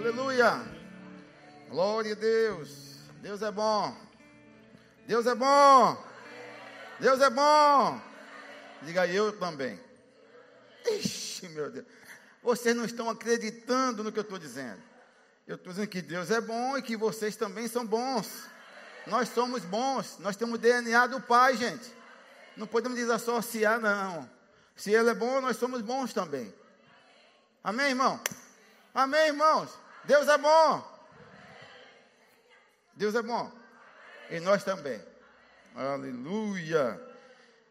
[0.00, 0.66] Aleluia.
[1.68, 2.96] Glória a Deus.
[3.20, 3.94] Deus é bom.
[5.06, 6.04] Deus é bom.
[6.98, 8.00] Deus é bom.
[8.80, 9.78] Diga eu também.
[10.86, 11.84] Ixi, meu Deus.
[12.42, 14.80] Vocês não estão acreditando no que eu estou dizendo.
[15.46, 18.44] Eu estou dizendo que Deus é bom e que vocês também são bons.
[19.06, 20.18] Nós somos bons.
[20.18, 21.94] Nós temos DNA do Pai, gente.
[22.56, 24.26] Não podemos desassociar, não.
[24.74, 26.54] Se Ele é bom, nós somos bons também.
[27.62, 28.18] Amém, irmão?
[28.94, 29.79] Amém, irmãos?
[30.04, 31.00] Deus é bom.
[32.94, 33.52] Deus é bom.
[34.30, 35.02] E nós também.
[35.74, 37.00] Aleluia.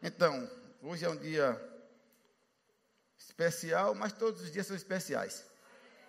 [0.02, 0.50] Então,
[0.82, 1.60] hoje é um dia
[3.18, 5.44] especial, mas todos os dias são especiais.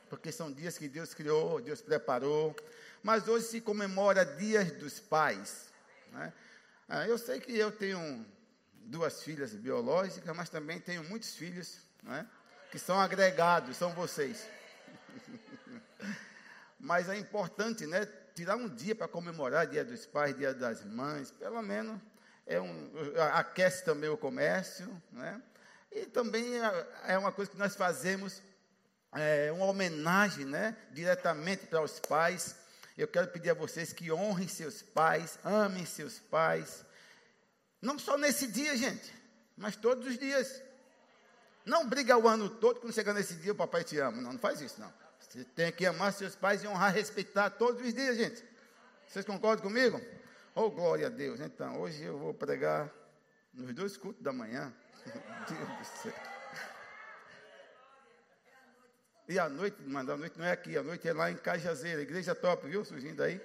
[0.09, 2.55] Porque são dias que Deus criou, Deus preparou.
[3.03, 5.67] Mas hoje se comemora Dias dos Pais.
[6.11, 6.33] Né?
[6.87, 8.25] Ah, eu sei que eu tenho
[8.73, 12.27] duas filhas biológicas, mas também tenho muitos filhos né?
[12.71, 14.47] que são agregados, são vocês.
[16.81, 18.05] mas é importante, né?
[18.33, 21.99] Tirar um dia para comemorar Dia dos Pais, Dia das Mães, pelo menos
[22.45, 22.91] é um,
[23.33, 25.41] aquece também o comércio, né?
[25.91, 28.41] E também é, é uma coisa que nós fazemos,
[29.13, 30.75] é, uma homenagem, né?
[30.91, 32.55] Diretamente para os pais.
[32.97, 36.83] Eu quero pedir a vocês que honrem seus pais, amem seus pais.
[37.81, 39.13] Não só nesse dia, gente,
[39.55, 40.61] mas todos os dias.
[41.63, 44.19] Não briga o ano todo, quando chegar nesse dia o papai te ama.
[44.19, 44.91] Não, não faz isso, não.
[45.31, 48.43] Você tem que amar seus pais e honrar, respeitar todos os dias, gente.
[49.07, 50.01] Vocês concordam comigo?
[50.53, 51.39] Oh, glória a Deus.
[51.39, 52.93] Então, hoje eu vou pregar
[53.53, 54.73] nos dois cultos da manhã.
[55.47, 56.13] Deus do céu.
[59.29, 62.01] E a noite, mas a noite não é aqui, a noite é lá em Cajazeira,
[62.01, 62.83] igreja top, viu?
[62.83, 63.39] Surgindo aí.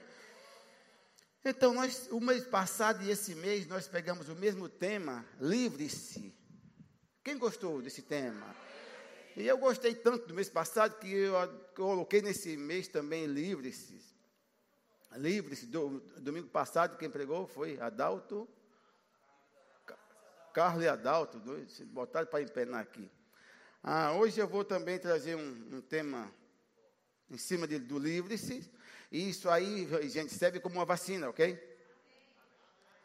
[1.45, 6.35] Então, nós, o mês passado e esse mês, nós pegamos o mesmo tema, livre-se.
[7.23, 8.66] Quem gostou desse tema?
[9.37, 11.35] E eu gostei tanto do mês passado que eu
[11.75, 14.01] coloquei nesse mês também livre-se.
[15.13, 15.67] Livre-se.
[15.67, 18.49] Do, domingo passado, quem pregou foi Adalto.
[20.55, 23.11] Carlos e Adalto, dois, botaram para empenar aqui.
[23.83, 26.33] Ah, hoje eu vou também trazer um, um tema
[27.31, 28.71] em cima de, do livre-se.
[29.13, 31.63] E isso aí, gente, serve como uma vacina, ok?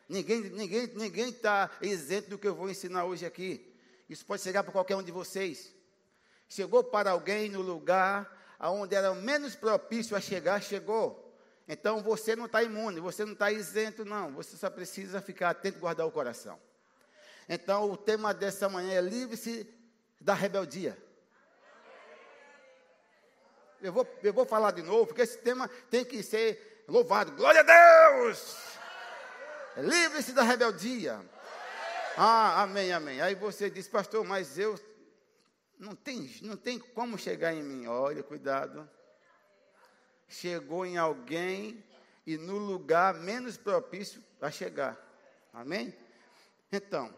[0.07, 3.75] Ninguém está ninguém, ninguém tá isento do que eu vou ensinar hoje aqui.
[4.09, 5.80] Isso pode chegar para qualquer um de vocês.
[6.51, 8.29] Chegou para alguém no lugar
[8.59, 11.33] onde era menos propício a chegar, chegou.
[11.65, 14.33] Então você não está imune, você não está isento, não.
[14.33, 16.59] Você só precisa ficar atento e guardar o coração.
[17.47, 19.65] Então o tema dessa manhã é livre-se
[20.19, 21.01] da rebeldia.
[23.81, 27.31] Eu vou, eu vou falar de novo, porque esse tema tem que ser louvado.
[27.31, 28.57] Glória a Deus!
[29.77, 31.17] Livre-se da rebeldia.
[32.17, 33.21] Ah, amém, amém.
[33.21, 34.77] Aí você diz, pastor, mas eu
[35.81, 37.87] não tem, não tem como chegar em mim.
[37.87, 38.87] Olha, cuidado.
[40.29, 41.83] Chegou em alguém
[42.25, 44.95] e no lugar menos propício a chegar.
[45.51, 45.93] Amém?
[46.71, 47.11] Então,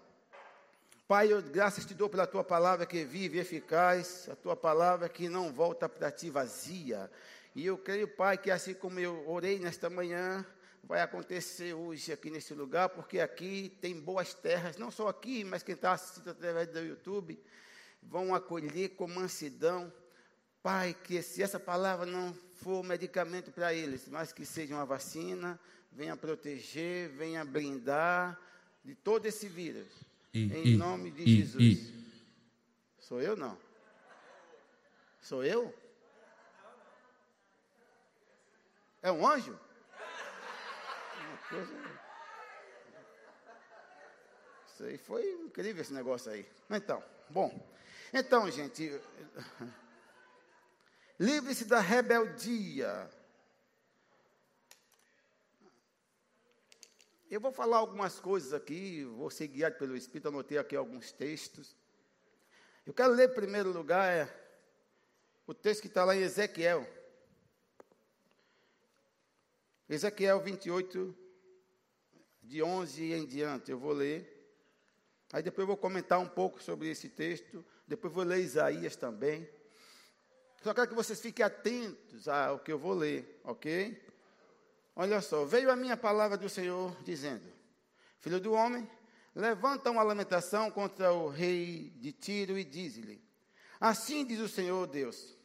[1.06, 5.09] Pai, eu graças te dou pela tua palavra que vive e eficaz, a tua palavra
[5.09, 7.12] que não volta para ti vazia.
[7.53, 10.44] E eu creio, Pai, que assim como eu orei nesta manhã,
[10.81, 15.62] vai acontecer hoje aqui nesse lugar, porque aqui tem boas terras, não só aqui, mas
[15.62, 17.38] quem está assistindo através do YouTube,
[18.09, 19.91] vão acolher com mansidão.
[20.62, 25.59] Pai, que se essa palavra não for medicamento para eles, mas que seja uma vacina,
[25.91, 28.40] venha proteger, venha blindar
[28.84, 29.88] de todo esse vírus
[30.34, 31.92] e, em e, nome de e, Jesus.
[33.00, 33.58] Sou eu não?
[35.22, 35.74] Sou eu?
[39.02, 39.59] É um anjo?
[44.68, 46.46] Isso aí foi incrível esse negócio aí.
[46.69, 47.73] Então, bom.
[48.16, 49.01] Então, gente,
[51.19, 53.09] livre-se da rebeldia.
[57.28, 61.75] Eu vou falar algumas coisas aqui, vou ser guiado pelo Espírito, anotei aqui alguns textos.
[62.85, 64.31] Eu quero ler em primeiro lugar é,
[65.47, 66.88] o texto que está lá em Ezequiel.
[69.89, 71.18] Ezequiel 28,
[72.44, 74.30] de 11 em diante, eu vou ler.
[75.31, 77.66] Aí depois eu vou comentar um pouco sobre esse texto.
[77.88, 79.47] Depois vou ler Isaías também.
[80.62, 84.01] Só quero que vocês fiquem atentos ao que eu vou ler, ok?
[84.95, 87.47] Olha só, veio a minha palavra do Senhor dizendo:
[88.19, 88.89] Filho do homem,
[89.35, 93.21] levanta uma lamentação contra o rei de Tiro e diz-lhe:
[93.80, 95.35] Assim diz o Senhor Deus: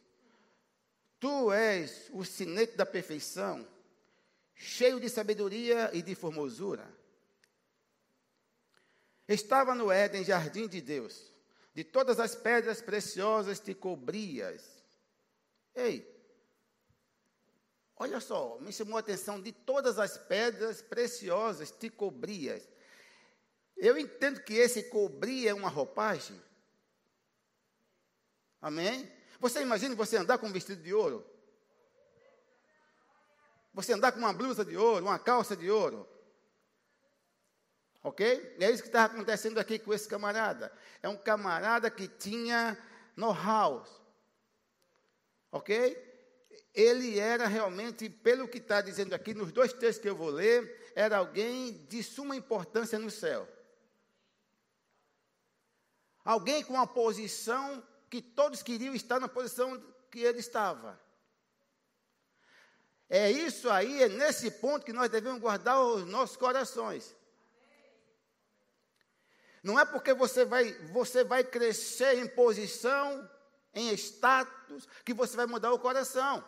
[1.19, 3.67] Tu és o sinete da perfeição,
[4.55, 6.87] cheio de sabedoria e de formosura.
[9.27, 11.31] Estava no Éden, jardim de Deus,
[11.79, 14.83] de todas as pedras preciosas te cobrias.
[15.73, 16.19] Ei,
[17.95, 22.67] Olha só, me chamou a atenção de todas as pedras preciosas te cobrias.
[23.77, 26.41] Eu entendo que esse cobrir é uma roupagem.
[28.61, 29.09] Amém?
[29.39, 31.25] Você imagina você andar com um vestido de ouro?
[33.73, 36.07] Você andar com uma blusa de ouro, uma calça de ouro?
[38.03, 38.55] Ok?
[38.59, 40.71] É isso que está acontecendo aqui com esse camarada.
[41.03, 42.77] É um camarada que tinha
[43.15, 43.85] know-how.
[45.51, 46.09] Ok?
[46.73, 50.91] ele era realmente, pelo que está dizendo aqui, nos dois textos que eu vou ler,
[50.95, 53.47] era alguém de suma importância no céu.
[56.23, 59.81] Alguém com uma posição que todos queriam estar na posição
[60.11, 60.99] que ele estava.
[63.09, 67.15] É isso aí, é nesse ponto que nós devemos guardar os nossos corações.
[69.63, 73.29] Não é porque você vai, você vai crescer em posição,
[73.73, 76.43] em status, que você vai mudar o coração.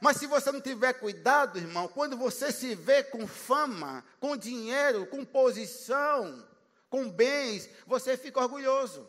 [0.00, 5.06] Mas se você não tiver cuidado, irmão, quando você se vê com fama, com dinheiro,
[5.06, 6.46] com posição,
[6.90, 9.08] com bens, você fica orgulhoso.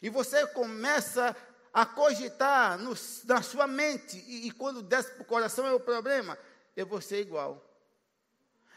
[0.00, 1.36] E você começa
[1.72, 2.94] a cogitar no,
[3.24, 6.38] na sua mente, e, e quando desce para o coração é o problema,
[6.76, 7.71] eu vou ser igual.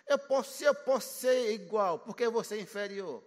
[0.07, 3.23] Eu posso, eu posso ser igual, porque vou ser inferior.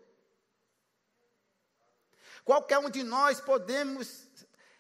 [2.45, 4.27] Qualquer um de nós podemos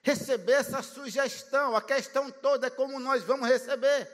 [0.02, 1.76] receber essa sugestão.
[1.76, 4.08] A questão toda é como nós vamos receber.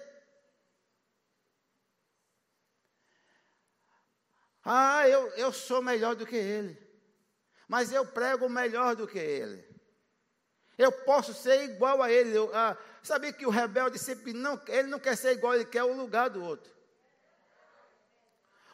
[4.65, 6.83] Ah, eu, eu sou melhor do que ele.
[7.69, 9.65] Mas eu prego melhor do que ele.
[10.77, 12.37] Eu posso ser igual a ele.
[12.37, 12.77] Eu, ah,
[13.39, 16.43] que o rebelde sempre não, ele não quer ser igual, ele quer o lugar do
[16.43, 16.74] outro.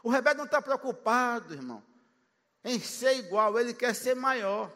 [0.03, 1.85] O rebelde não está preocupado, irmão,
[2.65, 4.73] em ser igual, ele quer ser maior.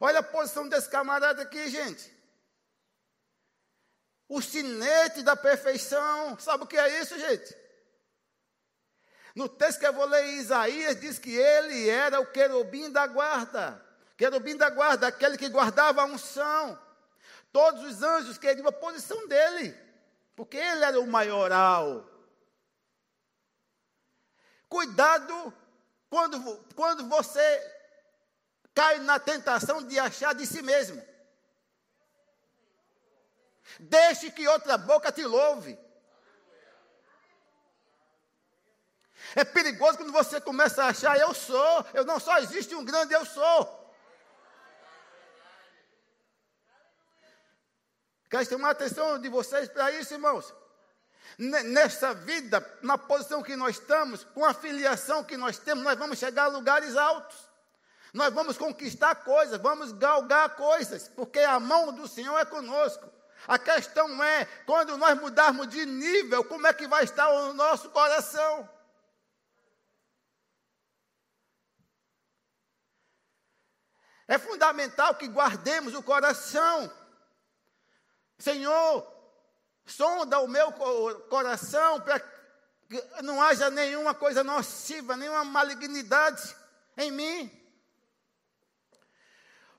[0.00, 2.14] Olha a posição desse camarada aqui, gente.
[4.28, 6.38] O sinete da perfeição.
[6.38, 7.56] Sabe o que é isso, gente?
[9.34, 13.84] No texto que eu vou ler, Isaías diz que ele era o querubim da guarda.
[14.16, 16.78] Querubim da guarda, aquele que guardava a unção.
[17.52, 19.76] Todos os anjos queriam a posição dele,
[20.36, 22.06] porque ele era o maioral.
[24.70, 25.52] Cuidado
[26.08, 27.42] quando, quando você
[28.72, 31.04] cai na tentação de achar de si mesmo.
[33.80, 35.76] Deixe que outra boca te louve.
[39.34, 43.12] É perigoso quando você começa a achar eu sou, eu não só existe um grande
[43.12, 43.92] eu sou.
[48.30, 50.59] Quero chamar a atenção de vocês para isso, irmãos.
[51.38, 56.18] Nessa vida, na posição que nós estamos, com a filiação que nós temos, nós vamos
[56.18, 57.48] chegar a lugares altos.
[58.12, 63.10] Nós vamos conquistar coisas, vamos galgar coisas, porque a mão do Senhor é conosco.
[63.46, 67.88] A questão é, quando nós mudarmos de nível, como é que vai estar o nosso
[67.90, 68.68] coração?
[74.30, 76.92] É fundamental que guardemos o coração.
[78.38, 79.19] Senhor,
[79.86, 80.72] sonda o meu
[81.28, 86.56] coração para que não haja nenhuma coisa nociva, nenhuma malignidade
[86.96, 87.60] em mim.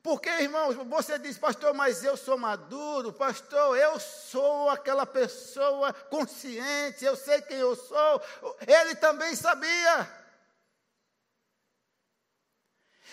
[0.04, 7.06] Porque, irmãos, você diz, pastor, mas eu sou maduro, pastor, eu sou aquela pessoa consciente,
[7.06, 8.22] eu sei quem eu sou.
[8.66, 10.21] Ele também sabia.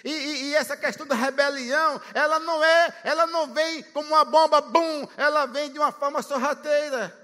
[0.05, 4.25] E, e, e, essa questão da rebelião, ela não é, ela não vem como uma
[4.25, 7.17] bomba, bum, ela vem de uma forma sorrateira.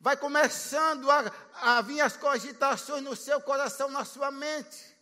[0.00, 4.92] Vai começando a, a vir as cogitações no seu coração, na sua mente.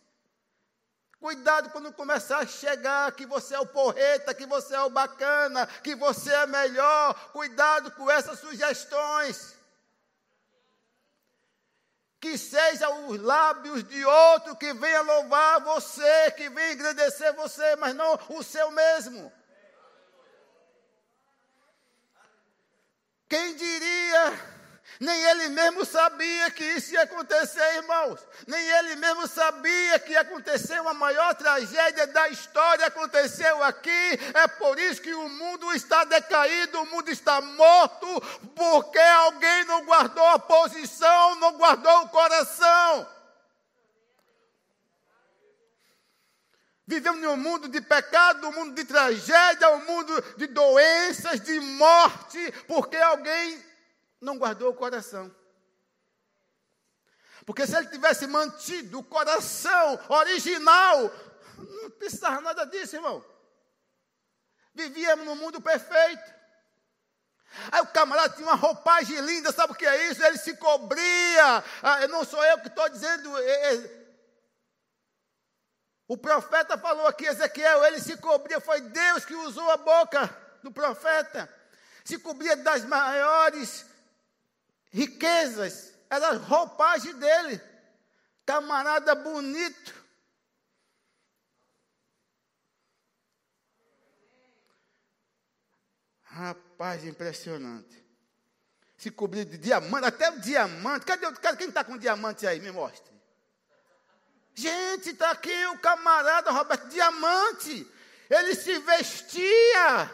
[1.19, 5.67] Cuidado quando começar a chegar que você é o porreta, que você é o bacana,
[5.83, 7.13] que você é melhor.
[7.31, 9.50] Cuidado com essas sugestões.
[12.21, 17.93] Que sejam os lábios de outro que venha louvar você, que venha engrandecer você, mas
[17.95, 19.33] não o seu mesmo.
[23.27, 24.60] Quem diria
[24.99, 28.19] nem ele mesmo sabia que isso ia acontecer, irmãos.
[28.45, 32.85] Nem ele mesmo sabia que ia acontecer uma maior tragédia da história.
[32.85, 34.19] Aconteceu aqui.
[34.33, 38.21] É por isso que o mundo está decaído, o mundo está morto,
[38.55, 43.07] porque alguém não guardou a posição, não guardou o coração.
[46.85, 51.57] Vivemos em um mundo de pecado, um mundo de tragédia, um mundo de doenças, de
[51.59, 53.70] morte, porque alguém
[54.21, 55.35] não guardou o coração.
[57.45, 61.11] Porque se ele tivesse mantido o coração original,
[61.57, 63.25] não precisava nada disso, irmão.
[64.73, 66.33] Vivíamos num mundo perfeito.
[67.93, 70.23] camarada tinha uma roupagem linda, sabe o que é isso?
[70.23, 71.63] Ele se cobria.
[71.81, 73.35] Ah, não sou eu que estou dizendo.
[73.39, 74.01] É, é.
[76.07, 80.29] O profeta falou aqui, Ezequiel, ele se cobria, foi Deus que usou a boca
[80.61, 81.49] do profeta.
[82.03, 83.85] Se cobria das maiores
[84.91, 87.61] riquezas, era a roupagem dele.
[88.45, 90.01] Camarada bonito.
[96.23, 98.01] Rapaz, impressionante.
[98.97, 101.05] Se cobrir de diamante, até o diamante.
[101.05, 102.59] Cadê, cadê quem está com diamante aí?
[102.59, 103.11] Me mostre.
[104.53, 107.87] Gente, está aqui o camarada Roberto Diamante.
[108.29, 110.11] Ele se vestia.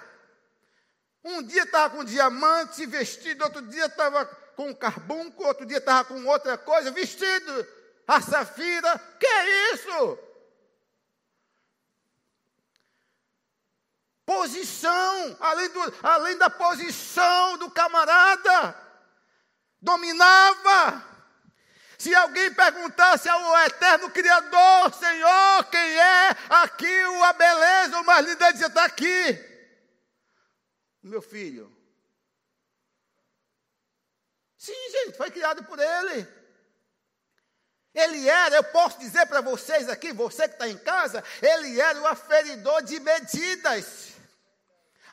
[1.23, 4.25] Um dia estava com diamante vestido, outro dia estava
[4.57, 7.67] com carbunco, outro dia estava com outra coisa, vestido.
[8.07, 8.97] A safira.
[9.19, 10.19] Que é isso?
[14.25, 18.75] Posição, além, do, além da posição do camarada,
[19.79, 21.05] dominava.
[21.97, 28.43] Se alguém perguntasse ao eterno Criador, Senhor, quem é aqui a beleza, o mais lindo,
[28.43, 29.39] ele dizia: está aqui.
[31.03, 31.76] Meu filho.
[34.67, 36.27] Sim, gente, foi criado por ele.
[37.93, 41.97] Ele era, eu posso dizer para vocês aqui, você que está em casa, ele era
[42.01, 44.09] o aferidor de medidas.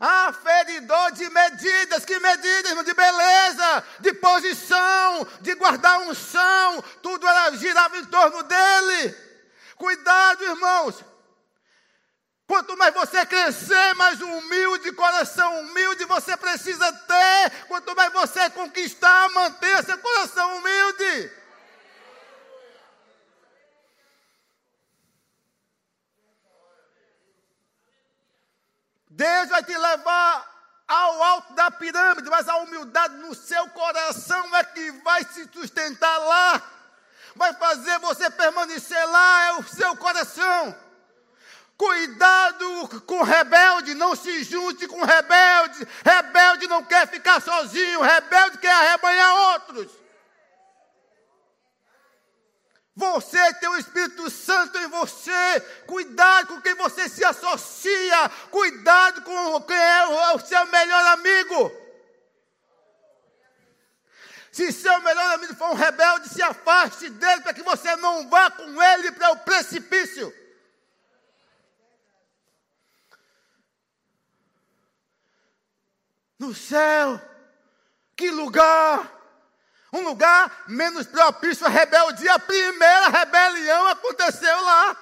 [0.00, 2.84] Aferidor de medidas, que medidas?
[2.84, 9.16] De beleza, de posição, de guardar unção, tudo era, girava em torno dele.
[9.76, 11.13] Cuidado, irmãos.
[12.46, 17.66] Quanto mais você crescer, mais humilde, coração humilde você precisa ter.
[17.68, 21.32] Quanto mais você conquistar, manter seu coração humilde.
[29.08, 30.54] Deus vai te levar
[30.86, 36.18] ao alto da pirâmide, mas a humildade no seu coração é que vai se sustentar
[36.18, 36.62] lá,
[37.34, 40.83] vai fazer você permanecer lá, é o seu coração.
[41.76, 45.86] Cuidado com rebelde, não se junte com rebelde.
[46.04, 49.90] Rebelde não quer ficar sozinho, rebelde quer arrebanhar outros.
[52.96, 55.60] Você tem o Espírito Santo em você.
[55.86, 58.28] Cuidado com quem você se associa.
[58.52, 61.72] Cuidado com quem é o seu melhor amigo.
[64.52, 68.48] Se seu melhor amigo for um rebelde, se afaste dele para que você não vá
[68.52, 70.32] com ele para o precipício.
[76.44, 77.20] No céu,
[78.14, 79.14] que lugar!
[79.94, 82.34] um lugar menos propício à rebeldia.
[82.34, 84.96] A primeira rebelião aconteceu lá.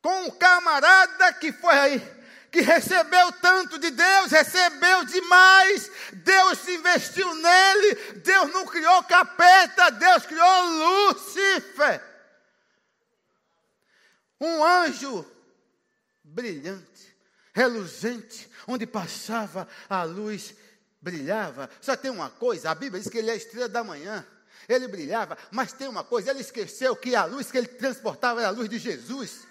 [0.00, 5.90] Com um camarada que foi aí, que recebeu tanto de Deus, recebeu demais.
[6.14, 7.94] Deus investiu nele.
[8.24, 12.02] Deus não criou capeta, Deus criou Lúcifer.
[14.40, 15.30] Um anjo
[16.24, 17.09] brilhante,
[17.60, 20.54] reluzente, onde passava a luz
[21.00, 21.68] brilhava.
[21.80, 24.26] Só tem uma coisa: a Bíblia diz que ele é a estrela da manhã.
[24.68, 28.48] Ele brilhava, mas tem uma coisa: ele esqueceu que a luz que ele transportava era
[28.48, 29.46] a luz de Jesus.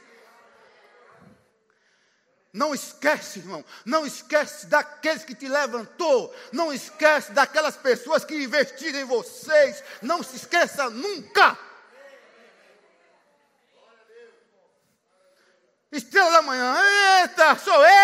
[2.51, 3.63] Não esquece, irmão.
[3.85, 6.33] Não esquece daqueles que te levantou.
[6.51, 9.83] Não esquece daquelas pessoas que investiram em vocês.
[10.01, 11.55] Não se esqueça nunca.
[15.91, 16.75] Estrela da manhã,
[17.21, 17.98] eita, sou eu,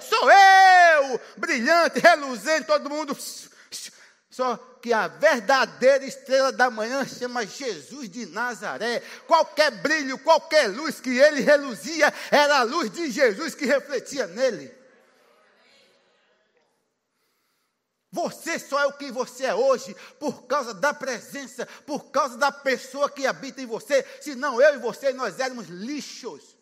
[0.00, 3.16] sou eu, brilhante, reluzente, todo mundo.
[4.28, 9.00] Só que a verdadeira estrela da manhã chama Jesus de Nazaré.
[9.26, 14.76] Qualquer brilho, qualquer luz que ele reluzia, era a luz de Jesus que refletia nele.
[18.10, 22.50] Você só é o que você é hoje por causa da presença, por causa da
[22.50, 24.04] pessoa que habita em você.
[24.20, 26.57] Senão eu e você nós éramos lixos.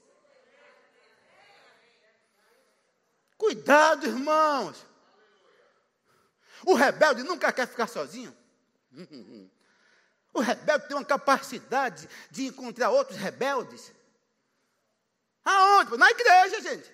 [3.36, 4.84] Cuidado, irmãos.
[6.64, 8.36] O rebelde nunca quer ficar sozinho.
[10.32, 13.92] O rebelde tem uma capacidade de encontrar outros rebeldes.
[15.44, 15.96] Aonde?
[15.96, 16.92] Na igreja, gente.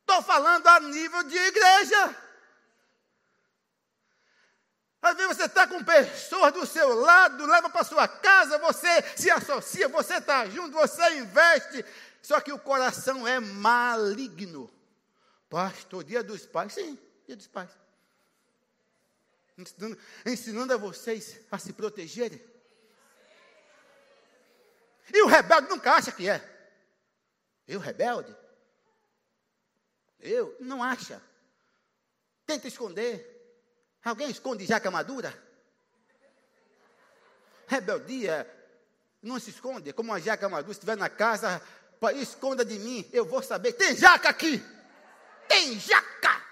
[0.00, 2.16] Estou falando a nível de igreja.
[5.00, 9.30] Às vezes você está com pessoas do seu lado, leva para sua casa, você se
[9.30, 11.84] associa, você está junto, você investe.
[12.22, 14.71] Só que o coração é maligno.
[15.52, 16.72] Pastor, dia dos pais?
[16.72, 17.68] Sim, dia dos pais.
[19.58, 22.42] Ensinando, ensinando a vocês a se protegerem.
[25.12, 26.40] E o rebelde nunca acha que é.
[27.68, 28.34] Eu rebelde?
[30.18, 30.56] Eu?
[30.58, 31.20] Não acha.
[32.46, 33.28] Tenta esconder.
[34.02, 35.38] Alguém esconde jaca madura?
[37.66, 38.50] Rebeldia
[39.20, 39.92] não se esconde.
[39.92, 41.60] Como uma jaca madura, se estiver na casa,
[42.14, 43.74] esconda de mim, eu vou saber.
[43.74, 44.64] Tem jaca aqui!
[45.48, 46.42] Tem jaca!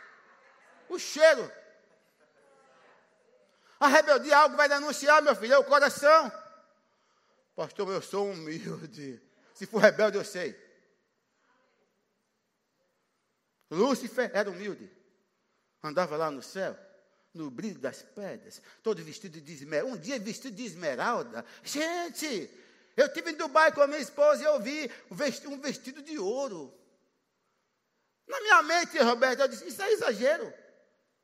[0.89, 1.51] O cheiro.
[3.79, 6.31] A rebeldia é algo vai denunciar, meu filho, é o coração.
[7.57, 9.21] Pastor, eu sou humilde.
[9.55, 10.55] Se for rebelde, eu sei.
[13.71, 14.91] Lúcifer era humilde.
[15.83, 16.77] Andava lá no céu,
[17.33, 19.95] no brilho das pedras, todo vestido de esmeralda.
[19.95, 21.45] Um dia vestido de esmeralda.
[21.63, 22.51] Gente,
[22.97, 24.91] eu estive em Dubai com a minha esposa e eu vi
[25.47, 26.75] um vestido de ouro.
[28.31, 30.55] Na minha mente, Roberto, eu disse: Isso é exagero.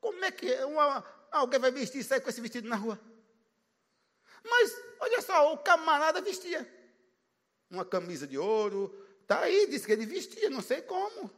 [0.01, 2.99] Como é que uma, alguém vai vestir aí com esse vestido na rua?
[4.43, 6.67] Mas, olha só, o camarada vestia
[7.69, 11.31] uma camisa de ouro, está aí, disse que ele vestia, não sei como.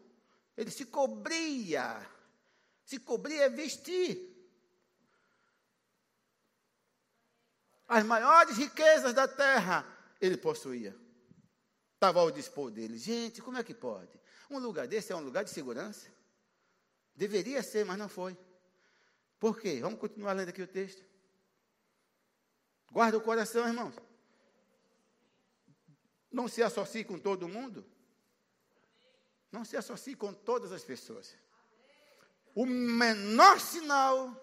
[0.55, 2.05] Ele se cobria.
[2.83, 4.27] Se cobria é vestir.
[7.87, 9.85] As maiores riquezas da terra
[10.21, 10.95] ele possuía.
[11.95, 12.97] Estava ao dispor dele.
[12.97, 14.19] Gente, como é que pode?
[14.49, 16.07] Um lugar desse é um lugar de segurança?
[17.15, 18.37] Deveria ser, mas não foi.
[19.39, 19.79] Por quê?
[19.81, 21.03] Vamos continuar lendo aqui o texto.
[22.91, 23.95] Guarda o coração, irmãos.
[26.31, 27.85] Não se associe com todo mundo.
[29.51, 31.35] Não se associe com todas as pessoas.
[32.55, 34.35] O menor sinal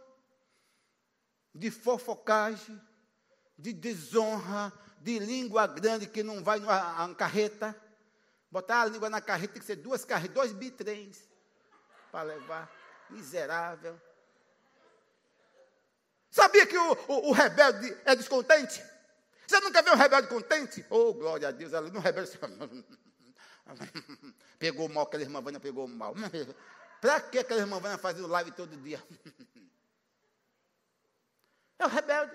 [1.55, 2.81] de fofocagem,
[3.59, 7.81] de desonra, de língua grande que não vai numa carreta.
[8.51, 11.29] Botar a língua na carreta tem que ser duas carretas, dois bitrens
[12.11, 12.71] para levar.
[13.11, 14.01] Miserável.
[16.31, 18.83] Sabia que o, o, o, rebelde é descontente?
[19.47, 20.85] Você nunca viu um rebelde contente?
[20.91, 22.39] Oh, glória a Deus, ela não rebelde.
[24.59, 26.15] pegou mal, aquela irmã Vânia pegou mal.
[27.01, 29.03] Para que aquela irmã Vânia fazendo live todo dia?
[31.79, 32.35] É o rebelde.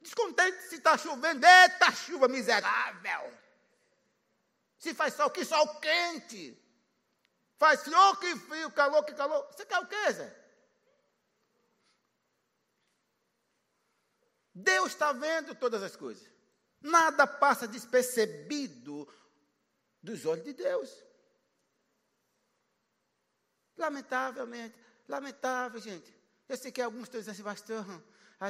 [0.00, 1.44] Descontente se está chovendo.
[1.44, 3.30] Eita, chuva miserável.
[4.78, 6.62] Se faz sol, que sol quente.
[7.58, 9.46] Faz frio, que frio, calor, que calor.
[9.52, 10.46] Você quer o quê, Zé?
[14.54, 16.26] Deus está vendo todas as coisas.
[16.80, 19.06] Nada passa despercebido
[20.02, 21.04] dos olhos de Deus.
[23.76, 26.14] Lamentavelmente, lamentável, gente.
[26.48, 27.84] Eu sei que alguns estão dizendo assim, pastor,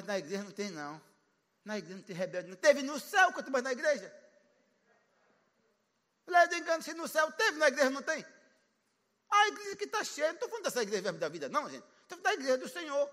[0.05, 1.01] na igreja não tem, não.
[1.65, 2.49] Na igreja não tem rebelde.
[2.49, 4.15] Não teve no céu, quanto mais na igreja.
[6.27, 8.25] Leve de engano, se no céu teve, na igreja não tem.
[9.31, 11.85] A igreja que está cheia, não estou falando dessa igreja da vida, não, gente.
[12.03, 13.11] Estou falando da igreja do Senhor,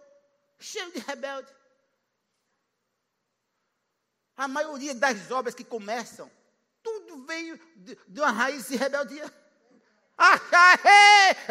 [0.60, 1.54] cheia de rebelde.
[4.36, 6.32] A maioria das obras que começam,
[6.82, 9.32] tudo veio de, de uma raiz de rebeldia.
[10.18, 10.40] Ah,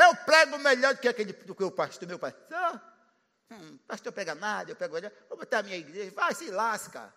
[0.05, 2.81] eu prego melhor do que aquele do que o pastor, meu pastor.
[3.51, 5.13] Hum, pastor pega nada, eu pego melhor.
[5.29, 7.13] Vou botar a minha igreja, vai se lasca.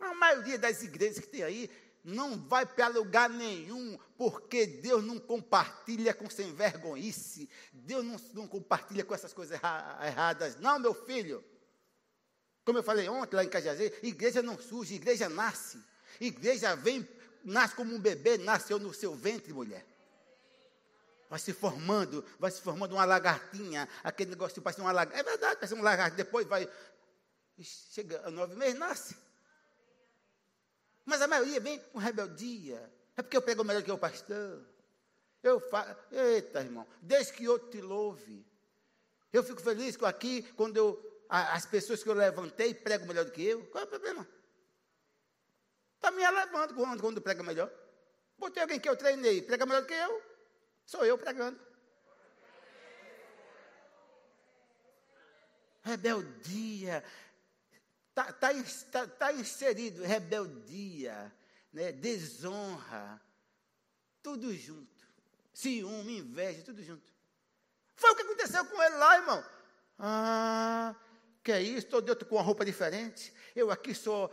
[0.00, 1.70] A maioria das igrejas que tem aí
[2.02, 8.48] não vai para lugar nenhum, porque Deus não compartilha com sem vergonhice, Deus não, não
[8.48, 11.44] compartilha com essas coisas erra, erradas, não, meu filho.
[12.64, 15.82] Como eu falei ontem lá em Cajazê, igreja não surge, igreja nasce.
[16.20, 17.06] Igreja vem,
[17.44, 19.86] nasce como um bebê, nasceu no seu ventre, mulher.
[21.28, 25.20] Vai se formando, vai se formando uma lagartinha, aquele negócio parece uma lagartinha.
[25.20, 26.68] É verdade, parece uma lagartinha, depois vai.
[27.62, 29.29] Chega nove meses, nasce.
[31.10, 32.88] Mas a maioria vem com rebeldia.
[33.16, 34.64] É porque eu pego melhor que o pastor.
[35.42, 38.46] Eu falo, eita, irmão, desde que eu te louve.
[39.32, 43.32] Eu fico feliz com aqui, quando eu, as pessoas que eu levantei pregam melhor do
[43.32, 43.66] que eu.
[43.66, 44.24] Qual é o problema?
[45.96, 47.72] Está me elevando quando, quando prega melhor.
[48.38, 50.22] Botei alguém que eu treinei, prega melhor do que eu.
[50.86, 51.58] Sou eu pregando.
[55.82, 57.02] Rebeldia
[58.10, 58.50] Está tá,
[58.90, 61.32] tá, tá inserido rebeldia,
[61.72, 63.20] né, desonra,
[64.22, 65.08] tudo junto.
[65.54, 67.12] Ciúme, inveja, tudo junto.
[67.94, 69.44] Foi o que aconteceu com ele lá, irmão.
[69.98, 70.94] Ah,
[71.42, 71.86] que é isso?
[71.86, 73.32] Todo dia com uma roupa diferente.
[73.54, 74.32] Eu aqui sou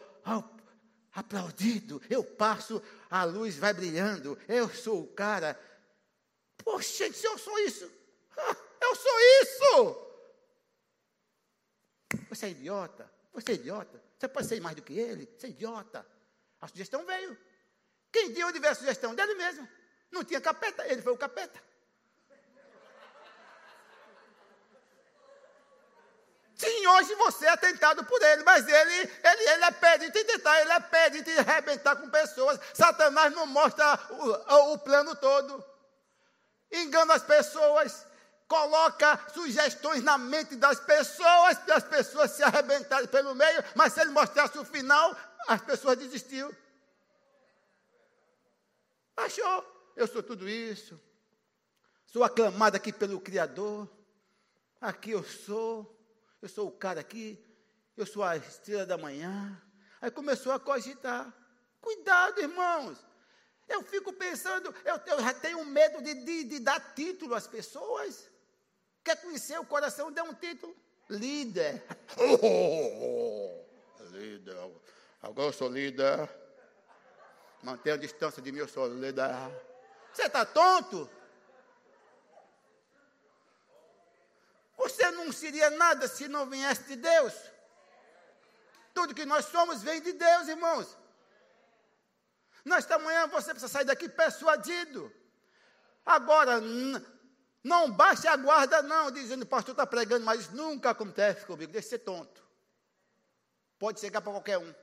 [1.13, 2.01] aplaudido.
[2.09, 4.37] Eu passo, a luz vai brilhando.
[4.47, 5.59] Eu sou o cara.
[6.57, 7.91] Poxa, se eu sou isso,
[8.37, 10.07] ah, eu sou isso.
[12.29, 13.16] Você é idiota.
[13.37, 14.01] Você é idiota.
[14.17, 15.31] Você pode ser mais do que ele.
[15.37, 16.03] Você é idiota.
[16.59, 17.37] A sugestão veio.
[18.11, 19.13] Quem deu de ver a sugestão?
[19.13, 19.69] Dele mesmo.
[20.11, 21.61] Não tinha capeta, ele foi o capeta.
[26.55, 30.59] Sim, hoje você é tentado por ele, mas ele, ele, ele é perito em tentar,
[30.59, 32.59] ele é perito em arrebentar com pessoas.
[32.73, 35.63] Satanás não mostra o, o plano todo.
[36.71, 38.06] Engana as pessoas,
[38.47, 44.01] coloca sugestões na mente das pessoas, para as pessoas se arrebentarem pelo meio, mas se
[44.01, 45.15] ele mostrasse o final,
[45.47, 46.51] as pessoas desistiam.
[49.15, 50.99] Achou, eu sou tudo isso,
[52.05, 53.89] sou aclamado aqui pelo Criador,
[54.79, 55.99] aqui eu sou,
[56.41, 57.43] eu sou o cara aqui,
[57.97, 59.61] eu sou a estrela da manhã.
[59.99, 61.33] Aí começou a cogitar.
[61.81, 63.03] Cuidado, irmãos.
[63.67, 68.29] Eu fico pensando, eu, eu já tenho medo de, de, de, dar título às pessoas.
[69.07, 70.11] Quer conhecer o coração?
[70.11, 70.75] Dê um título.
[71.09, 71.81] Líder.
[72.19, 73.63] Oh,
[74.11, 74.57] líder.
[75.21, 76.29] Agora eu sou líder.
[77.63, 79.29] Mantenha a distância de mim, eu sou líder.
[80.11, 81.09] Você está tonto?
[84.75, 87.33] Você não seria nada se não viesse de Deus.
[88.93, 90.97] Tudo que nós somos vem de Deus, irmãos.
[92.65, 95.09] Nesta manhã você precisa sair daqui persuadido.
[96.05, 96.59] Agora,
[97.67, 101.71] não baixe a guarda, não, dizendo, o pastor está pregando, mas isso nunca acontece comigo.
[101.71, 102.41] Deixa de ser tonto.
[103.77, 104.73] Pode chegar para qualquer um.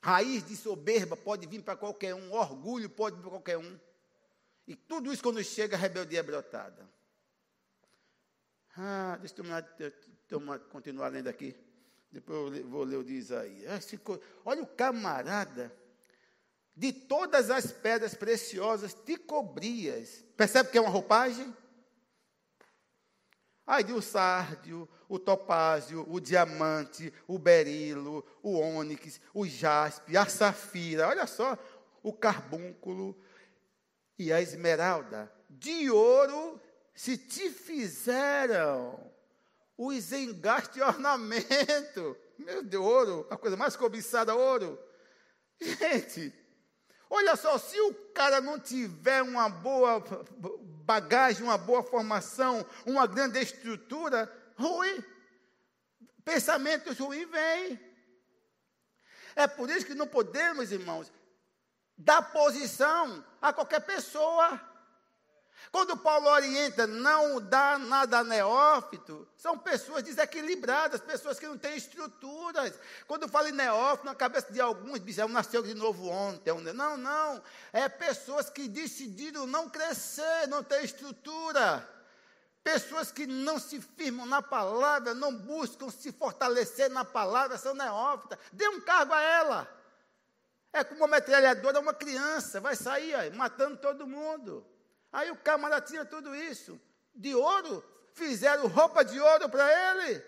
[0.00, 2.32] Raiz de soberba pode vir para qualquer um.
[2.32, 3.78] Orgulho pode vir para qualquer um.
[4.66, 6.88] E tudo isso, quando chega, a rebeldia é brotada.
[8.76, 9.34] Ah, deixa
[9.80, 9.92] eu
[10.28, 11.54] tomar, continuar lendo aqui.
[12.10, 13.92] Depois eu vou ler o de Isaías.
[14.44, 15.72] Olha o camarada.
[16.74, 20.24] De todas as pedras preciosas te cobrias.
[20.36, 21.54] Percebe que é uma roupagem?
[23.66, 30.26] Aí de o sárdio, o topázio, o diamante, o berilo, o ônix, o jaspe, a
[30.26, 31.56] safira, olha só,
[32.02, 33.16] o carbúnculo
[34.18, 35.32] e a esmeralda.
[35.48, 36.60] De ouro
[36.94, 39.10] se te fizeram
[39.76, 44.78] os engastes de ornamento, meu Deus, ouro, a coisa mais cobiçada, ouro.
[45.60, 46.32] Gente,
[47.14, 50.00] olha só, se o cara não tiver uma boa
[50.86, 55.04] bagagem, uma boa formação, uma grande estrutura, ruim,
[56.24, 57.78] pensamentos ruins vêm.
[59.36, 61.12] É por isso que não podemos, irmãos,
[61.98, 64.58] dar posição a qualquer pessoa.
[65.70, 71.76] Quando Paulo orienta não dá nada a neófito, são pessoas desequilibradas, pessoas que não têm
[71.76, 72.74] estruturas.
[73.06, 76.52] Quando fala em neófito, na cabeça de alguns, dizem, nasceu de novo ontem.
[76.74, 77.42] Não, não.
[77.72, 81.88] É pessoas que decidiram não crescer, não ter estrutura.
[82.64, 88.38] Pessoas que não se firmam na palavra, não buscam se fortalecer na palavra, são neófitas.
[88.52, 89.82] Dê um cargo a ela.
[90.72, 94.66] É como uma metralhadora, uma criança, vai sair aí, matando todo mundo.
[95.12, 96.80] Aí o camarada tinha tudo isso,
[97.14, 100.24] de ouro, fizeram roupa de ouro para ele.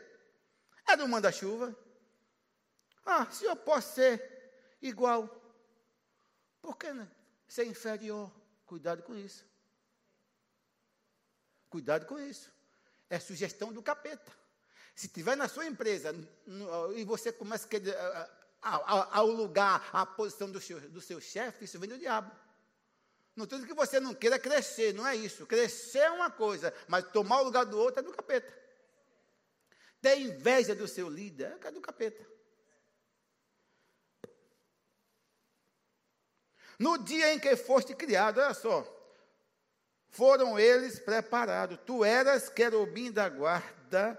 [0.86, 1.74] Era um manda-chuva.
[3.06, 5.28] Ah, se eu posso ser igual,
[6.60, 7.10] por que não?
[7.48, 8.30] ser inferior?
[8.66, 9.44] Cuidado com isso.
[11.70, 12.50] Cuidado com isso.
[13.08, 14.32] É sugestão do capeta.
[14.94, 16.12] Se tiver na sua empresa
[16.46, 17.96] no, e você começa a querer
[18.60, 22.30] ao lugar, a posição do seu, do seu chefe, isso vem do diabo.
[23.36, 25.46] Não tudo que você não queira crescer, não é isso.
[25.46, 28.52] Crescer é uma coisa, mas tomar o lugar do outro é do capeta.
[30.00, 32.24] Ter inveja do seu líder é do capeta.
[36.78, 38.84] No dia em que foste criado, olha só,
[40.10, 41.78] foram eles preparados.
[41.84, 44.18] Tu eras querubim da guarda,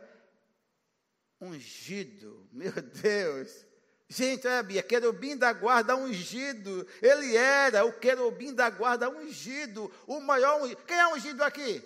[1.39, 2.47] ungido.
[2.51, 3.65] Meu Deus.
[4.07, 6.87] Gente, olha, Bia, querubim da guarda ungido.
[7.01, 10.83] Ele era o querubim da guarda ungido, o maior ungido.
[10.83, 11.83] Quem é ungido aqui?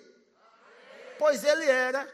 [1.18, 2.08] Pois ele era.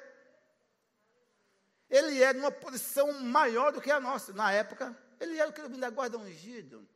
[1.90, 4.96] Ele era numa posição maior do que a nossa na época.
[5.18, 6.86] Ele era o querubim da guarda ungido.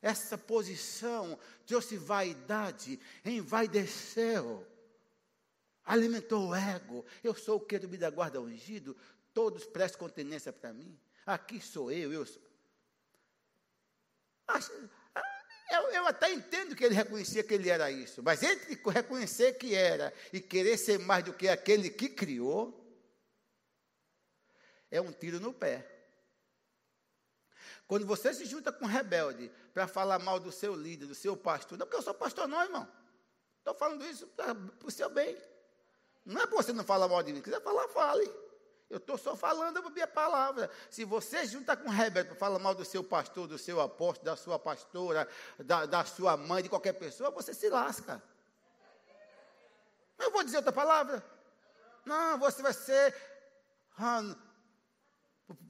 [0.00, 4.66] Essa posição trouxe vaidade, envaideceu,
[5.84, 7.04] alimentou o ego.
[7.24, 8.96] Eu sou o querubim da guarda ungido,
[9.34, 10.98] todos prestem continência para mim.
[11.24, 12.45] Aqui sou eu, eu sou.
[15.68, 19.74] Eu, eu, até entendo que ele reconhecia que ele era isso, mas entre reconhecer que
[19.74, 22.86] era e querer ser mais do que aquele que criou,
[24.90, 25.84] é um tiro no pé.
[27.86, 31.36] Quando você se junta com um rebelde para falar mal do seu líder, do seu
[31.36, 32.88] pastor, não porque eu sou pastor, não, irmão.
[33.58, 35.36] Estou falando isso para o seu bem.
[36.24, 37.38] Não é para você não falar mal de mim.
[37.38, 38.32] Se quiser falar, fale.
[38.88, 40.70] Eu estou só falando a minha palavra.
[40.88, 44.36] Se você junta com rebelde para falar mal do seu pastor, do seu apóstolo, da
[44.36, 48.22] sua pastora, da, da sua mãe, de qualquer pessoa, você se lasca.
[50.18, 51.24] Eu vou dizer outra palavra.
[52.04, 53.14] Não, você vai ser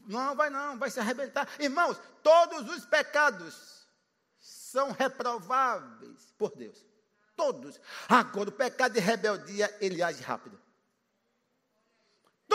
[0.07, 1.49] não, vai não, vai se arrebentar.
[1.59, 3.87] Irmãos, todos os pecados
[4.39, 6.85] são reprováveis por Deus.
[7.35, 7.81] Todos.
[8.09, 10.61] Agora, o pecado de rebeldia, ele age rápido.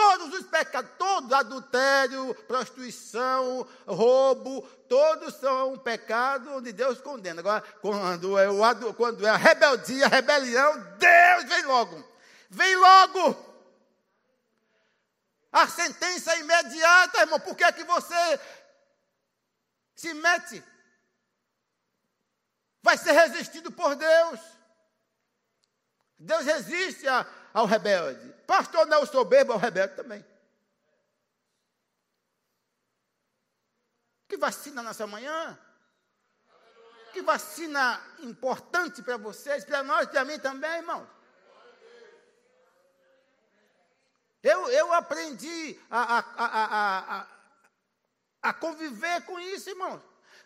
[0.02, 7.40] Todos os pecados, todos, adultério, prostituição, roubo, todos são um pecado onde Deus condena.
[7.40, 12.04] Agora, quando é, o, quando é a rebeldia, a rebelião, Deus vem logo.
[12.50, 13.52] Vem logo.
[15.52, 17.38] A sentença é imediata, irmão.
[17.38, 18.40] Por que é que você
[19.94, 20.64] se mete?
[22.82, 24.40] Vai ser resistido por Deus.
[26.18, 28.32] Deus resiste a, ao rebelde.
[28.46, 30.24] Pastor não é o soberbo, é o rebelde também.
[34.28, 35.58] Que vacina nessa manhã?
[37.12, 41.06] Que vacina importante para vocês, para nós, para mim também, irmão.
[44.42, 47.26] Eu, eu aprendi a, a, a,
[48.42, 50.02] a, conviver com isso, irmão.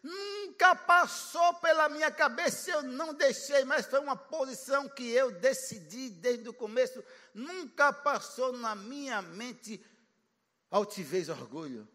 [0.06, 6.10] Nunca passou pela minha cabeça, eu não deixei, mas foi uma posição que eu decidi
[6.10, 7.02] desde o começo.
[7.34, 9.84] Nunca passou na minha mente
[10.70, 11.88] altivez, orgulho.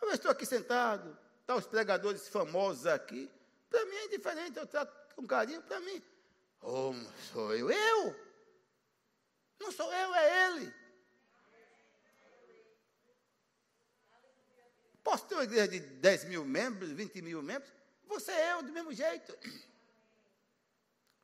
[0.00, 3.28] Eu estou aqui sentado, tá os pregadores famosos aqui.
[3.68, 6.00] Para mim é indiferente, eu trato com carinho para mim.
[6.60, 6.94] Oh,
[7.32, 7.72] sou eu?
[7.72, 8.16] Eu?
[9.58, 10.72] Não sou eu, é Ele.
[15.02, 17.72] Posso ter uma igreja de 10 mil membros, 20 mil membros?
[18.06, 19.36] Você é eu, do mesmo jeito.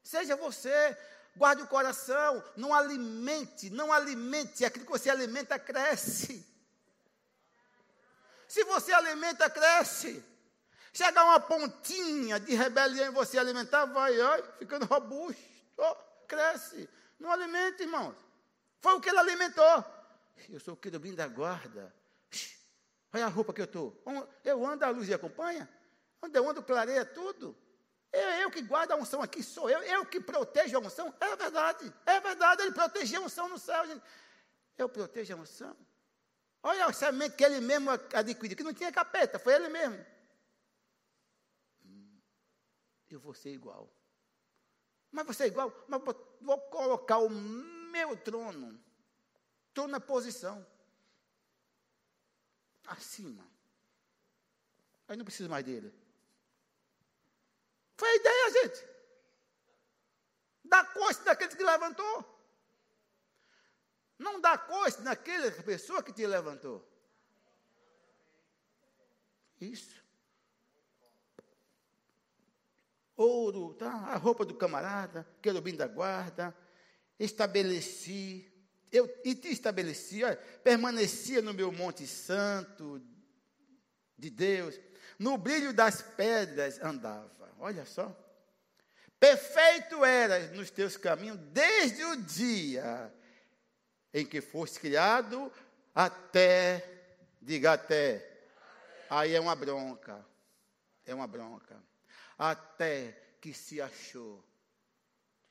[0.03, 0.97] Seja você,
[1.37, 6.45] guarde o coração, não alimente, não alimente, aquilo que você alimenta cresce.
[8.49, 10.25] Se você alimenta, cresce.
[10.93, 15.37] Chegar uma pontinha de rebelião em você alimentar, vai, vai ficando robusto,
[16.27, 16.89] cresce.
[17.21, 18.17] Não alimente, irmãos.
[18.81, 19.85] Foi o que ele alimentou.
[20.49, 21.95] Eu sou o querubim da guarda.
[23.19, 24.01] Olha a roupa que eu estou.
[24.45, 25.69] Eu ando, a luz e acompanha.
[26.23, 27.57] Onde eu ando, clareia tudo.
[28.13, 29.83] É eu que guardo a unção aqui, sou eu.
[29.83, 31.13] Eu que protejo a unção.
[31.21, 31.93] É verdade.
[32.07, 33.85] É verdade, ele protegeu a unção no céu.
[33.87, 34.03] Gente.
[34.77, 35.77] Eu protejo a unção.
[36.63, 40.05] Olha a semente que ele mesmo adquiriu, que não tinha capeta, foi ele mesmo.
[41.85, 42.21] Hum,
[43.11, 43.93] eu vou ser igual.
[45.11, 45.73] Mas você é igual?
[45.89, 46.01] Mas
[46.41, 48.81] vou colocar o meu trono.
[49.75, 50.65] Trono é posição.
[52.89, 53.47] Acima.
[55.07, 55.93] Aí não preciso mais dele.
[57.97, 58.89] Foi a ideia, gente.
[60.65, 62.39] Dá costa daquele que levantou.
[64.19, 66.87] Não dá costa naquela pessoa que te levantou.
[69.61, 70.03] Isso.
[73.17, 73.91] Ouro, tá?
[73.91, 76.57] a roupa do camarada, querubim da guarda,
[77.19, 78.49] estabeleci,
[78.91, 83.03] eu e te estabeleci, olha, permanecia no meu monte santo
[84.17, 84.79] de Deus,
[85.19, 87.53] no brilho das pedras andava.
[87.59, 88.15] Olha só.
[89.19, 93.13] Perfeito eras nos teus caminhos desde o dia
[94.15, 95.53] em que foste criado
[95.95, 96.89] até,
[97.43, 98.25] diga até.
[99.11, 100.25] Aí é uma bronca.
[101.05, 101.83] É uma bronca.
[102.39, 104.45] Até que se achou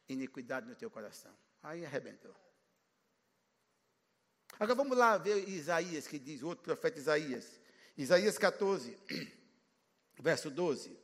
[0.07, 1.33] iniquidade no teu coração.
[1.61, 2.33] Aí arrebentou.
[4.59, 7.59] Agora vamos lá ver Isaías, que diz, outro profeta Isaías.
[7.95, 8.97] Isaías 14,
[10.19, 10.97] verso 12.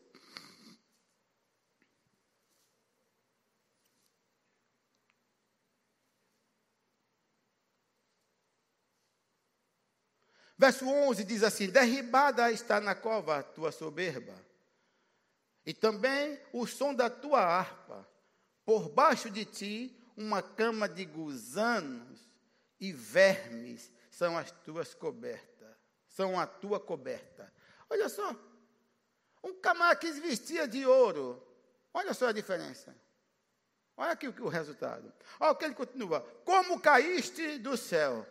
[10.58, 14.34] Verso 11 diz assim: Derribada está na cova a tua soberba,
[15.66, 18.08] e também o som da tua harpa.
[18.66, 22.33] Por baixo de ti uma cama de gusanos
[22.84, 25.74] e vermes são as tuas cobertas,
[26.06, 27.50] são a tua coberta.
[27.90, 28.36] Olha só,
[29.42, 31.42] um camarada que vestia de ouro,
[31.94, 32.94] olha só a diferença.
[33.96, 35.14] Olha aqui o, o resultado.
[35.40, 36.20] Olha o que ele continua.
[36.44, 38.28] Como caíste do céu,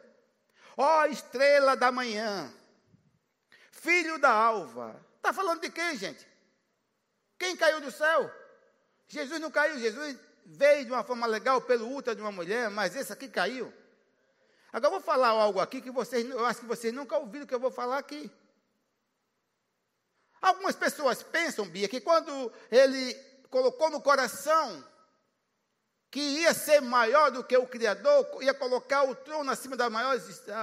[0.77, 2.53] ó estrela da manhã,
[3.71, 5.03] filho da alva.
[5.17, 6.29] Está falando de quem, gente?
[7.39, 8.31] Quem caiu do céu?
[9.09, 12.95] Jesus não caiu, Jesus veio de uma forma legal pelo útero de uma mulher, mas
[12.95, 13.73] esse aqui caiu.
[14.73, 17.55] Agora eu vou falar algo aqui que vocês, eu acho que vocês nunca ouviram que
[17.55, 18.31] eu vou falar aqui.
[20.41, 23.15] Algumas pessoas pensam, Bia, que quando ele
[23.51, 24.83] colocou no coração
[26.11, 30.17] que ia ser maior do que o Criador, ia colocar o trono acima da maior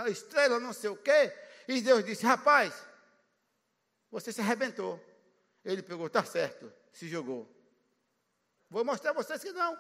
[0.08, 1.34] estrela, não sei o quê,
[1.68, 2.74] e Deus disse: rapaz,
[4.10, 5.00] você se arrebentou.
[5.64, 7.48] Ele pegou, está certo, se jogou.
[8.70, 9.78] Vou mostrar a vocês que não.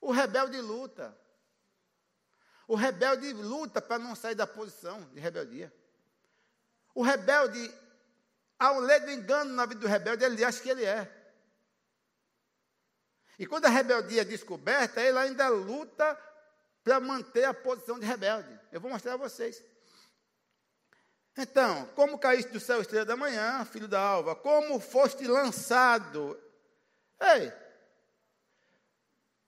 [0.00, 1.16] O rebelde luta.
[2.66, 5.72] O rebelde luta para não sair da posição de rebeldia.
[6.94, 7.72] O rebelde,
[8.58, 11.12] ao ler do engano na vida do rebelde, ele acha que ele é.
[13.38, 16.18] E quando a rebeldia é descoberta, ele ainda luta
[16.82, 18.58] para manter a posição de rebelde.
[18.72, 19.62] Eu vou mostrar a vocês.
[21.36, 26.40] Então, como caíste do céu estrela da manhã, filho da alva, como foste lançado.
[27.20, 27.52] Ei!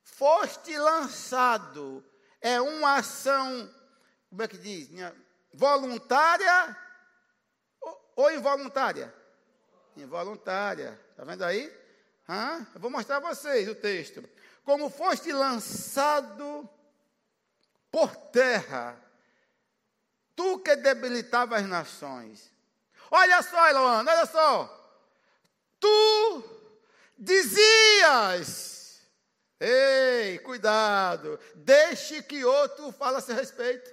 [0.03, 2.05] Foste lançado.
[2.41, 3.73] É uma ação,
[4.29, 4.89] como é que diz?
[5.53, 6.77] Voluntária
[8.15, 9.15] ou involuntária?
[9.97, 11.01] Involuntária.
[11.11, 11.73] Está vendo aí?
[12.29, 12.67] Hã?
[12.75, 14.23] Eu vou mostrar a vocês o texto.
[14.65, 16.69] Como foste lançado
[17.91, 19.03] por terra
[20.39, 22.49] Tu que debilitava as nações.
[23.11, 24.73] Olha só, Eloana, olha só.
[25.81, 26.45] Tu
[27.19, 28.78] dizias.
[29.61, 31.39] Ei, cuidado.
[31.55, 33.91] Deixe que outro fale a seu respeito.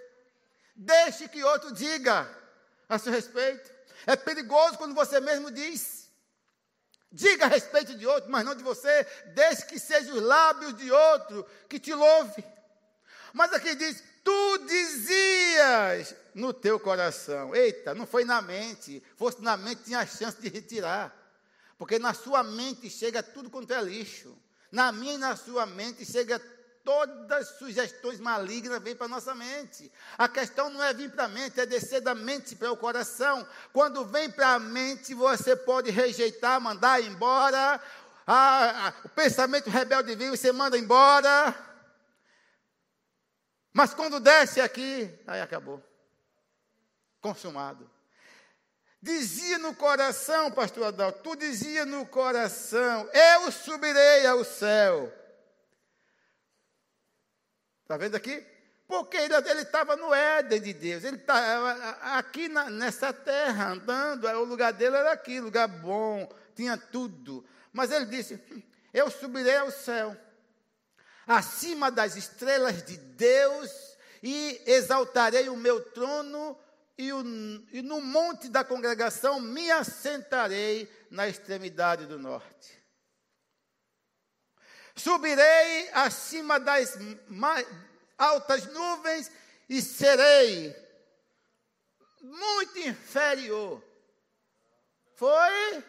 [0.75, 2.30] Deixe que outro diga
[2.88, 3.71] a seu respeito.
[4.06, 6.10] É perigoso quando você mesmo diz.
[7.12, 9.04] Diga a respeito de outro, mas não de você.
[9.34, 12.43] Deixe que sejam os lábios de outro que te louve.
[13.34, 17.56] Mas aqui diz: Tu dizias no teu coração.
[17.56, 19.01] Eita, não foi na mente.
[19.15, 21.15] Fosse na mente, tinha a chance de retirar.
[21.78, 24.38] Porque na sua mente chega tudo quanto é lixo.
[24.76, 26.38] Na minha e na sua mente chega
[26.84, 29.90] todas as sugestões malignas vêm para a nossa mente.
[30.18, 33.48] A questão não é vir para a mente, é descer da mente para o coração.
[33.72, 37.82] Quando vem para a mente, você pode rejeitar, mandar embora.
[38.28, 41.56] Ah, o pensamento rebelde vem, você manda embora.
[43.72, 45.82] Mas quando desce aqui, aí acabou.
[47.22, 47.90] Consumado.
[49.06, 55.13] Dizia no coração, pastor Adalto, tu dizia no coração, eu subirei ao céu.
[57.84, 58.44] Está vendo aqui?
[58.88, 61.04] Porque ele estava no Éden de Deus.
[61.04, 61.72] Ele estava
[62.18, 64.26] aqui na, nessa terra, andando.
[64.26, 67.46] O lugar dele era aqui, lugar bom, tinha tudo.
[67.72, 68.41] Mas ele disse:
[68.91, 70.18] Eu subirei ao céu
[71.28, 73.72] acima das estrelas de Deus,
[74.24, 76.58] e exaltarei o meu trono,
[76.97, 77.21] e, o,
[77.71, 82.84] e no monte da congregação me assentarei na extremidade do norte.
[84.95, 87.67] Subirei acima das mais
[88.17, 89.29] altas nuvens
[89.67, 90.75] e serei
[92.21, 93.84] muito inferior.
[95.15, 95.84] Foi?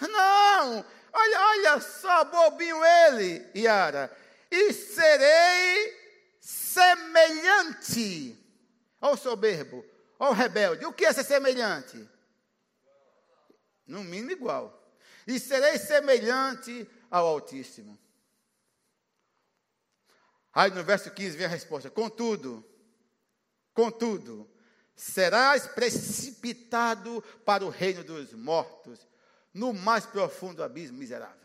[0.00, 0.84] Não!
[1.12, 4.16] Olha, olha só, bobinho ele, Yara
[4.50, 5.96] e serei
[6.40, 8.36] semelhante
[9.00, 9.84] ao soberbo,
[10.18, 10.84] ao rebelde.
[10.84, 12.08] O que é ser semelhante?
[13.86, 14.74] No mínimo igual.
[15.26, 17.98] E serei semelhante ao Altíssimo.
[20.52, 22.64] Aí no verso 15 vem a resposta: Contudo,
[23.72, 24.50] contudo,
[24.96, 29.06] serás precipitado para o reino dos mortos,
[29.54, 31.38] no mais profundo abismo miserável.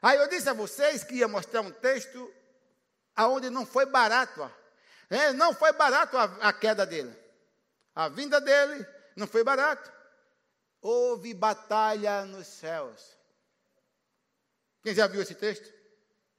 [0.00, 2.32] Aí eu disse a vocês que ia mostrar um texto
[3.18, 4.48] aonde não foi barato,
[5.10, 7.12] é, não foi barato a, a queda dele.
[7.92, 9.92] A vinda dele não foi barato.
[10.80, 13.18] Houve batalha nos céus.
[14.84, 15.68] Quem já viu esse texto?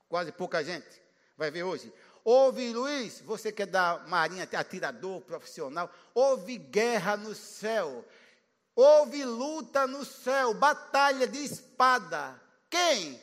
[0.08, 1.02] Quase pouca gente.
[1.38, 1.94] Vai ver hoje.
[2.24, 8.06] Houve, Luiz, você que é da marinha, atirador profissional, houve guerra no céu.
[8.74, 12.40] Houve luta no céu, batalha de espada.
[12.70, 13.22] Quem?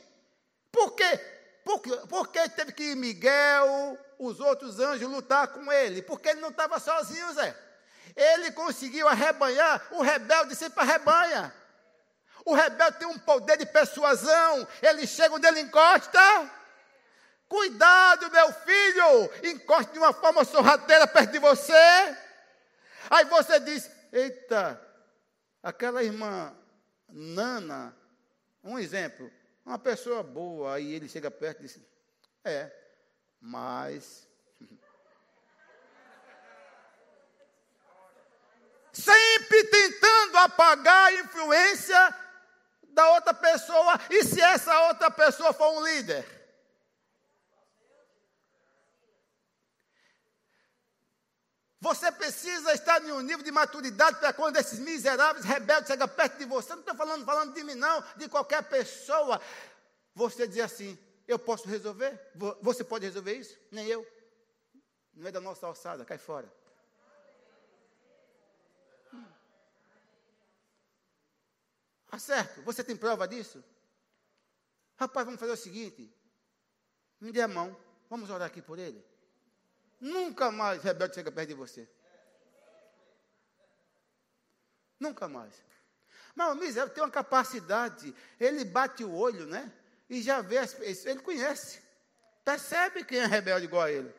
[0.70, 1.35] Por quê?
[1.66, 6.00] Por, por que teve que Miguel, os outros anjos, lutar com ele?
[6.00, 7.56] Porque ele não estava sozinho, Zé.
[8.14, 11.52] Ele conseguiu arrebanhar, o rebelde sempre arrebanha.
[12.44, 14.68] O rebelde tem um poder de persuasão.
[14.80, 16.20] Ele chega onde ele encosta.
[17.48, 19.50] Cuidado, meu filho.
[19.50, 22.16] Encoste de uma forma sorrateira perto de você.
[23.10, 24.80] Aí você diz: Eita,
[25.60, 26.56] aquela irmã
[27.08, 27.92] Nana,
[28.62, 29.28] um exemplo,
[29.66, 31.80] uma pessoa boa, aí ele chega perto e diz:
[32.44, 32.70] É,
[33.40, 34.28] mas.
[38.92, 42.14] Sempre tentando apagar a influência
[42.84, 46.35] da outra pessoa, e se essa outra pessoa for um líder?
[51.80, 56.38] Você precisa estar em um nível de maturidade para quando esses miseráveis rebeldes chegam perto
[56.38, 56.70] de você.
[56.72, 59.40] Não estou falando, falando de mim, não, de qualquer pessoa.
[60.14, 60.98] Você dizer assim:
[61.28, 62.18] eu posso resolver?
[62.62, 63.58] Você pode resolver isso?
[63.70, 64.06] Nem eu.
[65.12, 66.50] Não é da nossa alçada, cai fora.
[72.10, 73.62] Ah, certo, você tem prova disso?
[74.96, 76.10] Rapaz, vamos fazer o seguinte:
[77.20, 77.76] Me dê a mão.
[78.08, 79.04] Vamos orar aqui por ele.
[80.00, 81.88] Nunca mais rebelde chega perto de você.
[84.98, 85.54] Nunca mais.
[86.34, 89.72] Mas o miserável tem uma capacidade, ele bate o olho, né?
[90.08, 91.82] E já vê, as, ele conhece.
[92.44, 94.14] Percebe quem é rebelde igual a ele.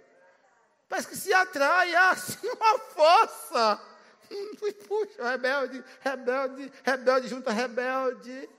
[0.89, 3.81] Parece que se atrai assim uma força.
[4.87, 8.49] Puxa, rebelde, rebelde, rebelde junto a rebelde.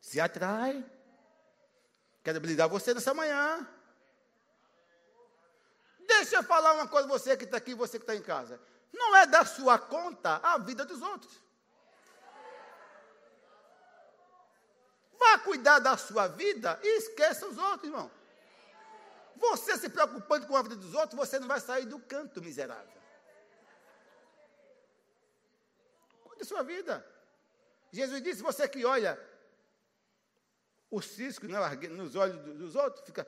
[0.00, 0.84] Se atrai.
[2.22, 3.66] Quero brindar você nessa manhã.
[6.06, 8.60] Deixa eu falar uma coisa, você que está aqui, você que está em casa.
[8.92, 11.32] Não é da sua conta a vida dos outros.
[15.18, 18.10] Vá cuidar da sua vida e esqueça os outros, irmão.
[19.36, 23.02] Você se preocupando com a vida dos outros, você não vai sair do canto miserável.
[26.22, 27.04] Cuide da sua vida.
[27.90, 29.18] Jesus disse: você que olha
[30.92, 33.26] o cisco né, nos olhos dos outros, fica.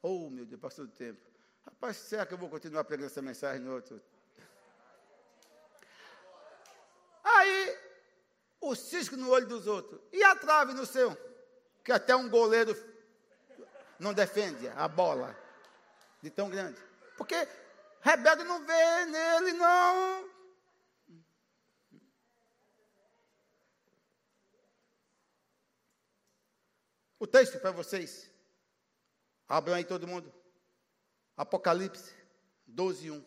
[0.00, 1.20] Oh, meu Deus, passou o tempo.
[1.62, 4.00] Rapaz, será que eu vou continuar pregando essa mensagem no outro?
[7.22, 7.78] Aí,
[8.62, 10.00] o cisco no olho dos outros.
[10.10, 11.14] E a trave no seu?
[11.84, 12.74] Que até um goleiro
[13.98, 15.38] não defende a bola
[16.22, 16.80] de tão grande.
[17.18, 17.46] Porque
[18.00, 20.30] rebelde não vê nele, não.
[27.18, 28.30] O texto para vocês.
[29.48, 30.32] Abram aí todo mundo.
[31.36, 32.12] Apocalipse
[32.66, 33.24] 12, 1.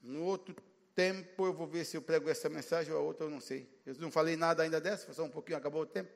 [0.00, 0.54] No outro
[0.94, 3.68] tempo eu vou ver se eu prego essa mensagem ou a outra, eu não sei.
[3.84, 6.10] Eu não falei nada ainda dessa, foi só um pouquinho, acabou o tempo.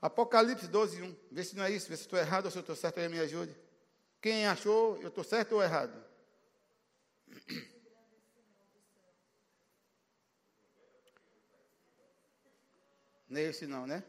[0.00, 1.16] Apocalipse 12, 1.
[1.30, 3.08] Vê se não é isso, vê se estou errado ou se eu estou certo, aí
[3.08, 3.54] me ajude.
[4.20, 6.02] Quem achou, eu estou certo ou errado?
[13.26, 14.04] Não é esse não, né?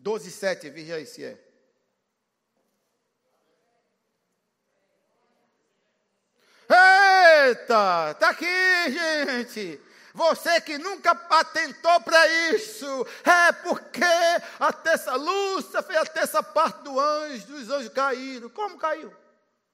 [0.00, 1.38] 12, 7, veja aí se é.
[7.48, 8.46] Eita, está aqui,
[8.88, 9.80] gente.
[10.14, 14.02] Você que nunca atentou para isso, é porque
[14.58, 18.48] a terça Lúcia fez a terça parte do anjo, dos anjos caíram.
[18.48, 19.14] Como caiu?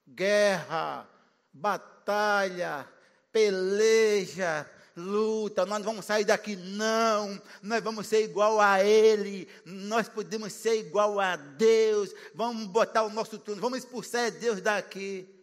[0.07, 1.07] Guerra,
[1.53, 2.87] batalha,
[3.31, 7.41] peleja, luta, nós não vamos sair daqui, não.
[7.61, 12.11] Nós vamos ser igual a Ele, nós podemos ser igual a Deus.
[12.33, 15.33] Vamos botar o nosso turno, vamos expulsar Deus daqui.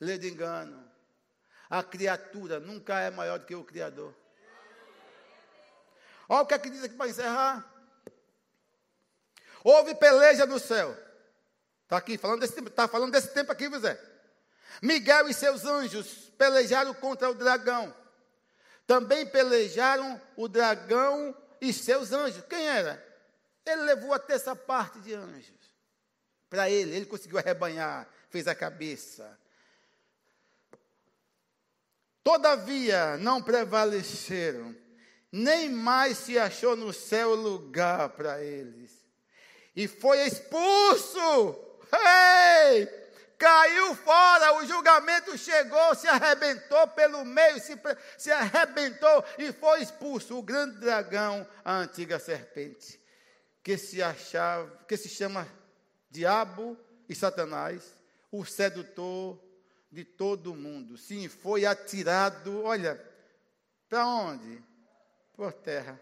[0.00, 0.84] Lê engano.
[1.70, 4.14] A criatura nunca é maior do que o Criador.
[6.28, 7.72] Olha o que é que diz aqui para encerrar.
[9.62, 10.96] Houve peleja no céu.
[11.84, 14.00] Está aqui, falando desse tempo, está falando desse tempo aqui, José.
[14.82, 17.94] Miguel e seus anjos pelejaram contra o dragão.
[18.86, 22.44] Também pelejaram o dragão e seus anjos.
[22.48, 23.02] Quem era?
[23.64, 25.54] Ele levou a terça parte de anjos.
[26.50, 29.38] Para ele, ele conseguiu arrebanhar, fez a cabeça.
[32.22, 34.74] Todavia não prevaleceram,
[35.32, 38.92] nem mais se achou no céu lugar para eles.
[39.74, 41.58] E foi expulso.
[41.92, 43.03] Ei!
[43.38, 47.78] Caiu fora, o julgamento chegou, se arrebentou pelo meio, se,
[48.16, 53.00] se arrebentou e foi expulso o grande dragão, a antiga serpente,
[53.62, 55.46] que se achava, que se chama
[56.10, 56.78] Diabo
[57.08, 57.96] e Satanás,
[58.30, 59.38] o sedutor
[59.90, 60.96] de todo mundo.
[60.96, 63.00] Sim, foi atirado, olha,
[63.88, 64.62] para onde?
[65.34, 66.00] Por terra.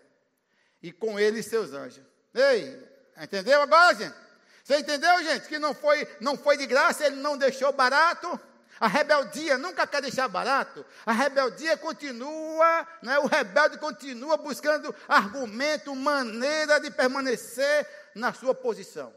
[0.83, 2.03] E com ele seus anjos.
[2.35, 2.83] Ei,
[3.23, 4.17] entendeu agora, gente?
[4.63, 5.49] Você entendeu, gente?
[5.49, 8.41] Que não foi, não foi de graça, ele não deixou barato.
[8.81, 10.85] A rebeldia nunca quer deixar barato.
[11.07, 13.19] A rebeldia continua, né?
[13.19, 19.15] o rebelde continua buscando argumento, maneira de permanecer na sua posição.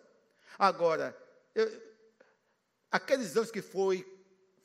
[0.58, 1.18] Agora,
[1.54, 1.82] eu,
[2.92, 4.06] aqueles anos que foi,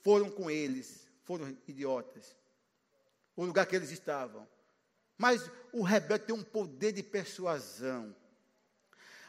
[0.03, 2.37] foram com eles, foram idiotas.
[3.35, 4.47] O lugar que eles estavam.
[5.16, 8.14] Mas o rebelde tem um poder de persuasão.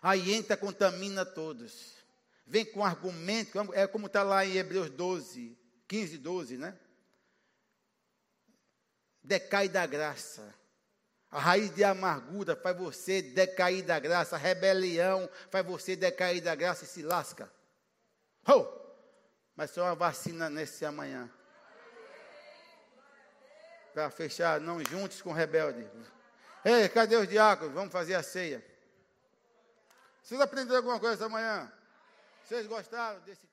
[0.02, 1.94] Aí entra, contamina todos.
[2.48, 6.78] Vem com argumento, é como está lá em Hebreus 12, 15, 12, né?
[9.24, 10.54] Decai da graça.
[11.30, 14.36] A raiz de amargura faz você decair da graça.
[14.36, 17.50] A rebelião faz você decair da graça e se lasca.
[18.48, 18.66] Oh!
[19.56, 21.30] Mas só uma vacina nesse amanhã.
[23.94, 25.88] Para fechar, não juntos com rebelde.
[26.66, 27.74] Ei, cadê os diáconos?
[27.74, 28.71] Vamos fazer a ceia.
[30.22, 31.72] Vocês aprenderam alguma coisa essa manhã?
[32.44, 33.48] Vocês gostaram desse